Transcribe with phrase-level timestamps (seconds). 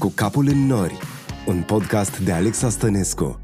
[0.00, 0.98] Cu capul în nori,
[1.46, 3.40] un podcast de Alexa Stănescu.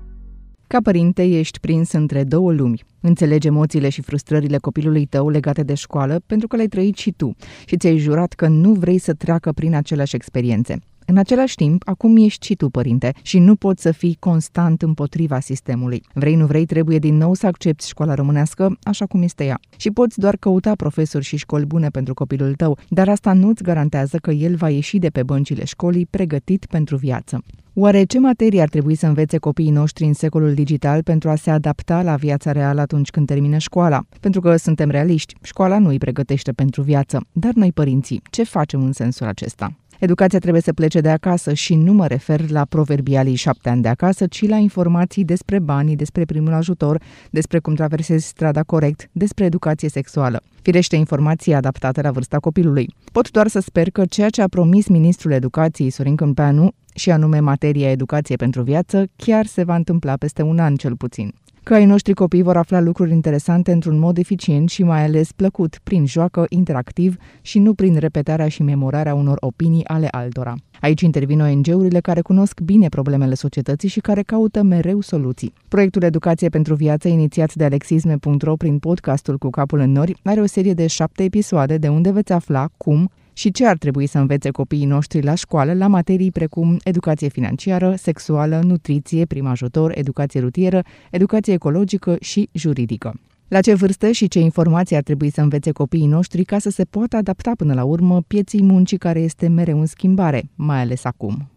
[0.67, 2.84] Ca părinte, ești prins între două lumi.
[3.00, 7.34] Înțelegi emoțiile și frustrările copilului tău legate de școală pentru că le-ai trăit și tu
[7.67, 10.79] și ți-ai jurat că nu vrei să treacă prin aceleași experiențe.
[11.09, 15.40] În același timp, acum ești și tu părinte și nu poți să fii constant împotriva
[15.40, 16.02] sistemului.
[16.14, 19.61] Vrei, nu vrei, trebuie din nou să accepti școala românească așa cum este ea.
[19.77, 24.16] Și poți doar căuta profesori și școli bune pentru copilul tău, dar asta nu-ți garantează
[24.16, 27.43] că el va ieși de pe băncile școlii pregătit pentru viață.
[27.79, 31.50] Oare ce materii ar trebui să învețe copiii noștri în secolul digital pentru a se
[31.50, 34.02] adapta la viața reală atunci când termină școala?
[34.21, 38.83] Pentru că suntem realiști, școala nu îi pregătește pentru viață, dar noi părinții, ce facem
[38.83, 39.73] în sensul acesta?
[40.01, 43.89] Educația trebuie să plece de acasă și nu mă refer la proverbialii șapte ani de
[43.89, 49.45] acasă, ci la informații despre banii, despre primul ajutor, despre cum traversezi strada corect, despre
[49.45, 50.43] educație sexuală.
[50.63, 52.95] Firește informații adaptate la vârsta copilului.
[53.13, 57.39] Pot doar să sper că ceea ce a promis ministrul educației Sorin Câmpeanu, și anume
[57.39, 61.35] materia educație pentru viață, chiar se va întâmpla peste un an cel puțin
[61.67, 65.78] că ai noștri copii vor afla lucruri interesante într-un mod eficient și mai ales plăcut,
[65.83, 70.55] prin joacă interactiv și nu prin repetarea și memorarea unor opinii ale altora.
[70.81, 75.53] Aici intervin ONG-urile care cunosc bine problemele societății și care caută mereu soluții.
[75.69, 80.47] Proiectul Educație pentru Viață, inițiat de alexisme.ro prin podcastul Cu capul în nori, are o
[80.47, 84.50] serie de șapte episoade de unde veți afla cum, și ce ar trebui să învețe
[84.50, 90.82] copiii noștri la școală la materii precum educație financiară, sexuală, nutriție, prim ajutor, educație rutieră,
[91.10, 93.20] educație ecologică și juridică.
[93.48, 96.84] La ce vârstă și ce informații ar trebui să învețe copiii noștri ca să se
[96.84, 101.55] poată adapta până la urmă pieții muncii care este mereu în schimbare, mai ales acum.